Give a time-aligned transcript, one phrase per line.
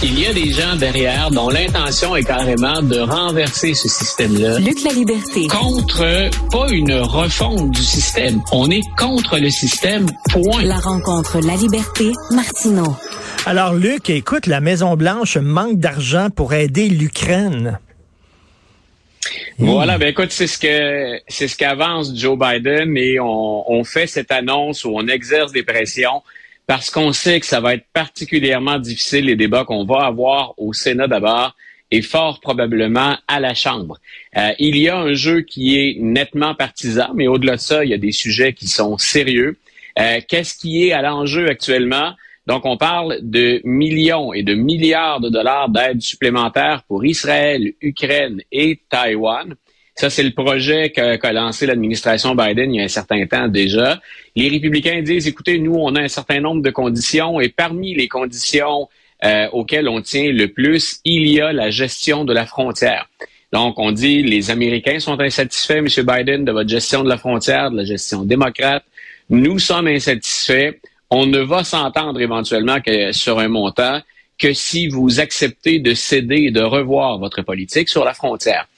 [0.00, 4.60] Il y a des gens derrière dont l'intention est carrément de renverser ce système-là.
[4.60, 5.48] Luc la liberté.
[5.48, 8.40] Contre, pas une refonte du système.
[8.52, 10.62] On est contre le système, point.
[10.62, 12.96] La rencontre, la liberté, Martineau.
[13.44, 17.80] Alors, Luc, écoute, la Maison-Blanche manque d'argent pour aider l'Ukraine.
[19.58, 24.06] Voilà, ben écoute, c'est ce que c'est ce qu'avance Joe Biden et on, on fait
[24.06, 26.22] cette annonce où on exerce des pressions
[26.68, 30.74] parce qu'on sait que ça va être particulièrement difficile les débats qu'on va avoir au
[30.74, 31.56] Sénat d'abord
[31.90, 33.96] et fort probablement à la Chambre.
[34.36, 37.90] Euh, il y a un jeu qui est nettement partisan, mais au-delà de ça, il
[37.90, 39.56] y a des sujets qui sont sérieux.
[39.98, 42.12] Euh, Qu'est-ce qui est à l'enjeu actuellement?
[42.46, 48.42] Donc, on parle de millions et de milliards de dollars d'aide supplémentaires pour Israël, Ukraine
[48.52, 49.54] et Taïwan.
[49.98, 54.00] Ça, c'est le projet qu'a lancé l'administration Biden il y a un certain temps déjà.
[54.36, 58.06] Les républicains disent, écoutez, nous, on a un certain nombre de conditions et parmi les
[58.06, 58.88] conditions
[59.24, 63.08] euh, auxquelles on tient le plus, il y a la gestion de la frontière.
[63.52, 65.88] Donc, on dit, les Américains sont insatisfaits, M.
[66.06, 68.84] Biden, de votre gestion de la frontière, de la gestion démocrate.
[69.30, 70.74] Nous sommes insatisfaits
[71.10, 74.00] on ne va s'entendre éventuellement que sur un montant
[74.38, 78.68] que si vous acceptez de céder et de revoir votre politique sur la frontière.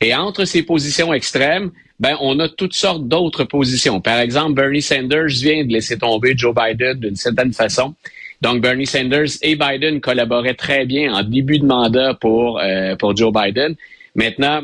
[0.00, 4.00] Et entre ces positions extrêmes, ben, on a toutes sortes d'autres positions.
[4.00, 7.94] Par exemple, Bernie Sanders vient de laisser tomber Joe Biden d'une certaine façon.
[8.42, 13.16] Donc, Bernie Sanders et Biden collaboraient très bien en début de mandat pour, euh, pour
[13.16, 13.76] Joe Biden.
[14.14, 14.62] Maintenant,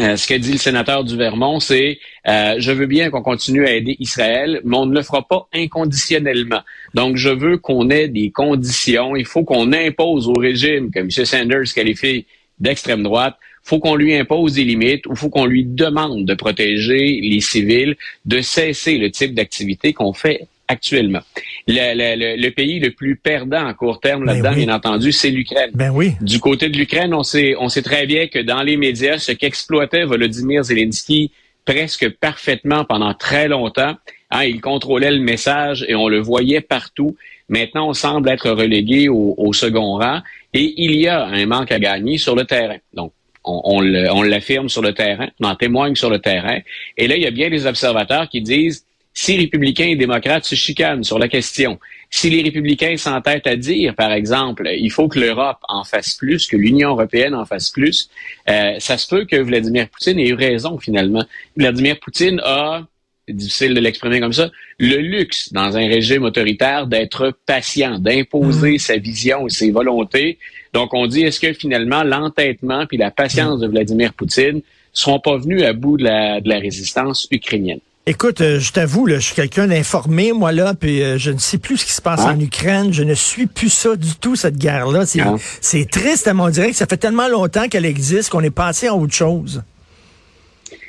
[0.00, 3.66] euh, ce que dit le sénateur du Vermont, c'est euh, je veux bien qu'on continue
[3.66, 6.60] à aider Israël, mais on ne le fera pas inconditionnellement.
[6.94, 9.16] Donc, je veux qu'on ait des conditions.
[9.16, 11.10] Il faut qu'on impose au régime que M.
[11.10, 12.26] Sanders qualifie
[12.60, 17.20] d'extrême droite, faut qu'on lui impose des limites ou faut qu'on lui demande de protéger
[17.22, 21.20] les civils, de cesser le type d'activité qu'on fait actuellement.
[21.66, 25.70] Le, pays le plus perdant à court terme ben là-dedans, bien entendu, c'est l'Ukraine.
[25.74, 26.12] Ben oui.
[26.20, 29.32] Du côté de l'Ukraine, on sait, on sait très bien que dans les médias, ce
[29.32, 31.32] qu'exploitait Volodymyr Zelensky
[31.64, 33.94] presque parfaitement pendant très longtemps,
[34.30, 37.16] hein, il contrôlait le message et on le voyait partout.
[37.50, 40.20] Maintenant, on semble être relégué au, second rang
[40.54, 42.78] et il y a un manque à gagner sur le terrain.
[42.92, 43.12] Donc,
[43.44, 46.58] on, on l'affirme sur le terrain, on en témoigne sur le terrain.
[46.96, 50.54] Et là, il y a bien des observateurs qui disent si républicains et démocrates se
[50.54, 55.18] chicanent sur la question, si les républicains s'entêtent à dire, par exemple, il faut que
[55.18, 58.08] l'Europe en fasse plus, que l'Union européenne en fasse plus,
[58.48, 61.24] euh, ça se peut que Vladimir Poutine ait eu raison finalement.
[61.56, 62.86] Vladimir Poutine a,
[63.32, 68.78] difficile de l'exprimer comme ça, le luxe dans un régime autoritaire d'être patient, d'imposer mmh.
[68.78, 70.38] sa vision et ses volontés.
[70.72, 74.60] Donc on dit, est-ce que finalement l'entêtement puis la patience de Vladimir Poutine
[74.92, 77.80] seront pas venus à bout de la, de la résistance ukrainienne?
[78.10, 81.58] Écoute, euh, je t'avoue, je suis quelqu'un d'informé, moi, là, puis euh, je ne sais
[81.58, 82.90] plus ce qui se passe en Ukraine.
[82.90, 85.04] Je ne suis plus ça du tout, cette guerre-là.
[85.04, 85.20] C'est,
[85.60, 86.74] c'est triste, à mon direct.
[86.74, 89.62] Ça fait tellement longtemps qu'elle existe qu'on est passé à autre chose.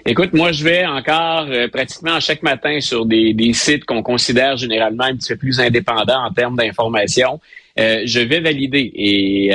[0.06, 5.04] Écoute, moi, je vais encore euh, pratiquement chaque matin sur des, sites qu'on considère généralement
[5.04, 7.40] un petit peu plus indépendants en termes d'information.
[7.78, 9.52] je vais valider et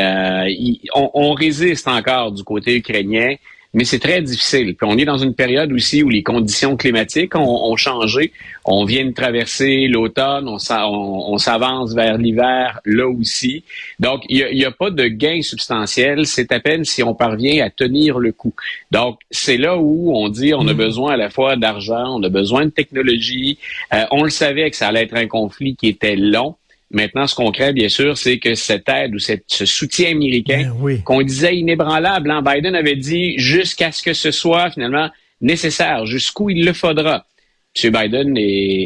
[0.94, 3.36] on, on, résiste encore du côté ukrainien
[3.74, 4.76] mais c'est très difficile.
[4.76, 8.32] Puis on est dans une période aussi où les conditions climatiques ont, changé.
[8.64, 13.64] On vient de traverser l'automne, on, on, s'avance vers l'hiver là aussi.
[13.98, 16.26] Donc, il n'y a, pas de gain substantiel.
[16.26, 18.54] C'est à peine si on parvient à tenir le coup.
[18.92, 20.76] Donc, c'est là où on dit on a mm.
[20.76, 23.58] besoin à la fois d'argent, on a besoin de technologie.
[23.92, 26.54] Euh, on le savait que ça allait être un conflit qui était long.
[26.94, 31.02] Maintenant, ce qu'on crée, bien sûr, c'est que cette aide ou ce soutien américain ben
[31.02, 35.10] qu'on disait inébranlable, hein, Biden avait dit jusqu'à ce que ce soit finalement
[35.40, 37.26] nécessaire, jusqu'où il le faudra.
[37.82, 37.90] M.
[37.90, 38.36] Biden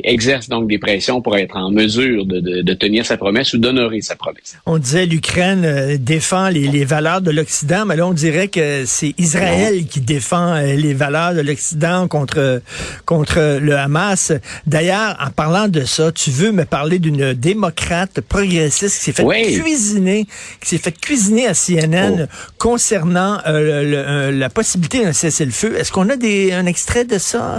[0.05, 4.17] exerce donc des pressions pour être en mesure de, tenir sa promesse ou d'honorer sa
[4.17, 4.57] promesse.
[4.65, 9.15] On disait l'Ukraine euh, défend les, valeurs de l'Occident, mais là on dirait que c'est
[9.19, 12.63] Israël qui défend euh, les valeurs de l'Occident contre
[13.05, 14.33] contre le Hamas.
[14.67, 19.61] D'ailleurs, en parlant de ça, tu veux me parler d'une démocrate progressiste qui s'est fait
[19.61, 20.27] cuisiner,
[20.63, 22.53] qui s'est fait cuisiner à CNN oh.
[22.59, 25.77] concernant euh, la possibilité d'un cessez-le-feu.
[25.77, 27.57] Est-ce qu'on a des, un extrait de ça?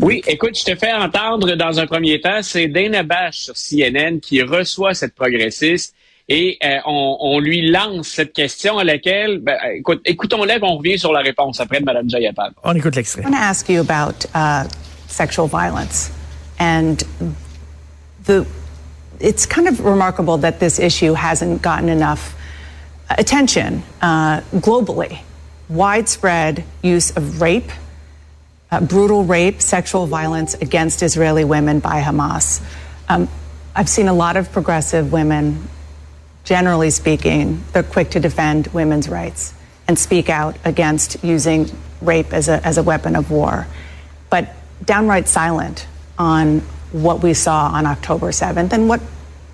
[0.00, 0.20] oui.
[0.26, 4.42] Écoute, je te fais entendre dans un premier temps, c'est Dana Bash sur CNN qui
[4.42, 5.94] reçoit cette progressiste
[6.28, 11.12] et euh, on, lui lance cette question à laquelle, ben, écoute, écoutons-la, on revient sur
[11.12, 12.52] la réponse après de Mme Jayapal.
[12.64, 13.22] On écoute l'extrait.
[13.22, 14.68] I want to ask you about uh,
[15.08, 16.10] sexual violence
[16.58, 16.98] and
[18.24, 18.46] the.
[19.20, 22.34] It's kind of remarkable that this issue hasn't gotten enough
[23.10, 25.18] attention uh, globally.
[25.68, 27.70] Widespread use of rape
[28.72, 32.64] uh, brutal rape, sexual violence against Israeli women by Hamas.
[33.08, 33.28] Um,
[33.76, 35.68] I've seen a lot of progressive women
[36.44, 39.54] generally speaking, they're quick to defend women's rights
[39.86, 41.70] and speak out against using
[42.00, 43.66] rape as a, as a weapon of war,
[44.30, 44.48] but
[44.84, 45.86] downright silent
[46.18, 46.60] on
[46.90, 49.00] what we saw on October 7th and what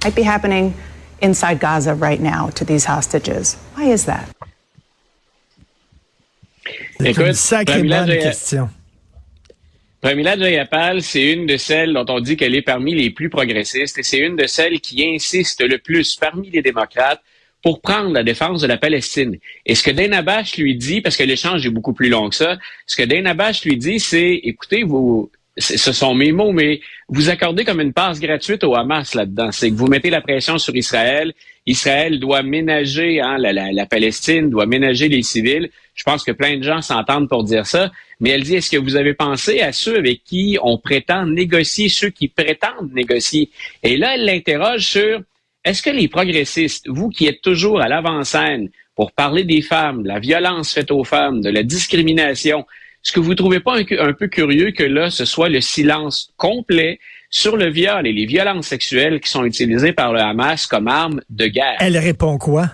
[0.02, 0.74] might be happening
[1.20, 3.54] inside Gaza right now to these hostages.
[3.74, 4.30] Why is that?
[7.00, 8.70] C'est Écoute, une sacrée bonne question.
[10.00, 13.98] Pramila Jayapal, c'est une de celles dont on dit qu'elle est parmi les plus progressistes
[13.98, 17.20] et c'est une de celles qui insiste le plus parmi les démocrates
[17.64, 19.38] pour prendre la défense de la Palestine.
[19.66, 22.36] Et ce que Dana Bash lui dit, parce que l'échange est beaucoup plus long que
[22.36, 26.80] ça, ce que Dana Bash lui dit, c'est, écoutez, vous, ce sont mes mots, mais
[27.08, 29.50] vous accordez comme une passe gratuite au Hamas là-dedans.
[29.52, 31.32] C'est que vous mettez la pression sur Israël.
[31.66, 35.70] Israël doit ménager hein, la, la- la Palestine, doit ménager les civils.
[35.94, 37.90] Je pense que plein de gens s'entendent pour dire ça.
[38.20, 41.88] Mais elle dit, est-ce que vous avez pensé à ceux avec qui on prétend négocier,
[41.88, 43.50] ceux qui prétendent négocier?
[43.82, 45.20] Et là, elle l'interroge sur,
[45.64, 50.08] est-ce que les progressistes, vous qui êtes toujours à l'avant-scène pour parler des femmes, de
[50.08, 52.64] la violence faite aux femmes, de la discrimination,
[53.04, 56.32] est-ce que vous ne trouvez pas un, peu curieux que là, ce soit le silence
[56.36, 56.98] complet
[57.30, 61.20] sur le viol et les violences sexuelles qui sont utilisées par le Hamas comme arme
[61.30, 61.76] de guerre?
[61.80, 62.70] Elle répond quoi?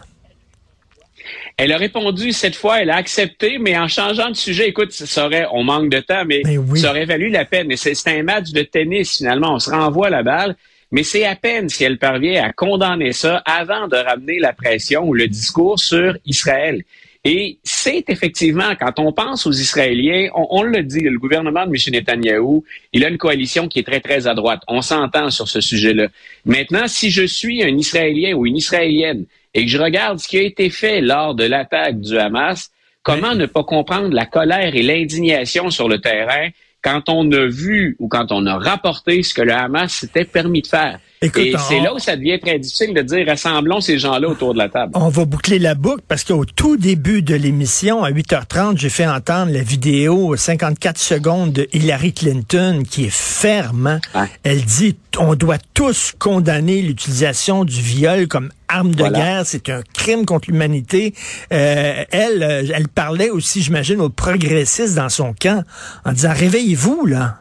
[1.56, 5.26] Elle a répondu cette fois, elle a accepté, mais en changeant de sujet, écoute, ça
[5.26, 6.80] aurait, on manque de temps, mais, Mais oui.
[6.80, 7.70] ça aurait valu la peine.
[7.76, 9.54] C'est c'est un match de tennis, finalement.
[9.54, 10.56] On se renvoie la balle,
[10.90, 15.04] mais c'est à peine si elle parvient à condamner ça avant de ramener la pression
[15.04, 16.82] ou le discours sur Israël.
[17.26, 21.70] Et c'est effectivement, quand on pense aux Israéliens, on, on le dit, le gouvernement de
[21.70, 21.76] M.
[21.88, 24.60] Netanyahou, il a une coalition qui est très, très à droite.
[24.68, 26.08] On s'entend sur ce sujet-là.
[26.44, 29.24] Maintenant, si je suis un Israélien ou une Israélienne
[29.54, 32.70] et que je regarde ce qui a été fait lors de l'attaque du Hamas,
[33.02, 36.48] comment ne pas comprendre la colère et l'indignation sur le terrain
[36.82, 40.60] quand on a vu ou quand on a rapporté ce que le Hamas s'était permis
[40.60, 41.00] de faire?
[41.22, 44.28] Écoute, et on- c'est là où ça devient très difficile de dire rassemblons ces gens-là
[44.28, 44.92] autour de la table.
[44.94, 49.06] On va boucler la boucle parce qu'au tout début de l'émission, à 8h30, j'ai fait
[49.06, 54.00] entendre la vidéo 54 secondes de Hillary Clinton qui est ferme.
[54.14, 54.28] hein.
[54.42, 59.18] Elle dit on doit tous condamner l'utilisation du viol comme arme de Voilà.
[59.18, 59.42] guerre.
[59.46, 61.14] C'est un crime contre l'humanité.
[61.52, 65.62] Euh, elle, euh, elle parlait aussi, j'imagine, aux progressistes dans son camp
[66.04, 67.38] en disant réveillez-vous là.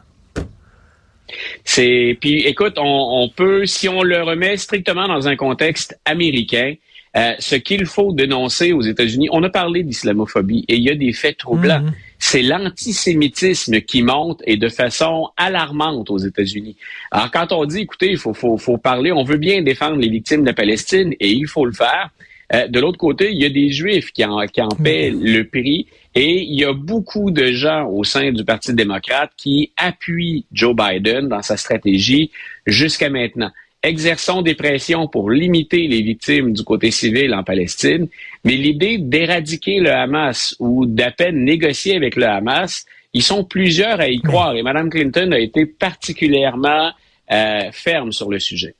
[1.64, 6.74] C'est puis écoute, on, on peut si on le remet strictement dans un contexte américain,
[7.16, 9.28] euh, ce qu'il faut dénoncer aux États-Unis.
[9.30, 11.82] On a parlé d'islamophobie et il y a des faits troublants.
[11.82, 11.92] Mhm.
[12.18, 16.74] C'est l'antisémitisme qui monte et de façon alarmante aux États-Unis.
[17.12, 20.08] Alors quand on dit, écoutez, il faut, faut, faut parler, on veut bien défendre les
[20.08, 22.10] victimes de la Palestine et il faut le faire.
[22.52, 25.44] Euh, de l'autre côté, il y a des Juifs qui en, qui en paient le
[25.44, 30.46] prix et il y a beaucoup de gens au sein du Parti démocrate qui appuient
[30.52, 32.30] Joe Biden dans sa stratégie
[32.66, 33.50] jusqu'à maintenant.
[33.82, 38.08] Exerçons des pressions pour limiter les victimes du côté civil en Palestine,
[38.44, 44.00] mais l'idée d'éradiquer le Hamas ou d'à peine négocier avec le Hamas, ils sont plusieurs
[44.00, 46.92] à y croire et Mme Clinton a été particulièrement
[47.30, 48.74] euh, ferme sur le sujet.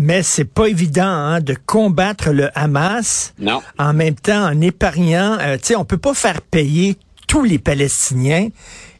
[0.00, 3.62] Mais c'est pas évident hein, de combattre le Hamas Non.
[3.78, 5.38] en même temps en épargnant.
[5.40, 6.96] euh, tu sais, on peut pas faire payer
[7.28, 8.48] tous les Palestiniens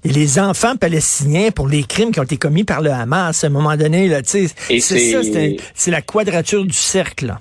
[0.05, 3.43] et les enfants palestiniens pour les crimes qui ont été commis par le Hamas.
[3.43, 5.13] À un moment donné, là, tu sais, c'est
[5.75, 7.27] ça, la quadrature du cercle.
[7.27, 7.41] là.